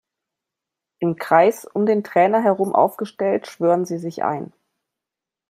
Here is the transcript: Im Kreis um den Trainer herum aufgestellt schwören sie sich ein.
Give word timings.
Im 0.97 1.15
Kreis 1.17 1.63
um 1.65 1.85
den 1.85 2.03
Trainer 2.03 2.41
herum 2.41 2.73
aufgestellt 2.73 3.45
schwören 3.45 3.85
sie 3.85 3.99
sich 3.99 4.23
ein. 4.23 4.51